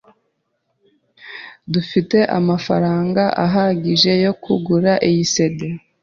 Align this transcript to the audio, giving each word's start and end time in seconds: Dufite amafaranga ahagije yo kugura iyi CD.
Dufite 1.73 2.17
amafaranga 2.39 3.23
ahagije 3.45 4.11
yo 4.23 4.33
kugura 4.43 4.93
iyi 5.09 5.23
CD. 5.33 5.59